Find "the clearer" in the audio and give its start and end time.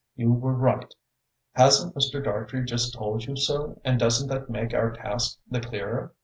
5.47-6.15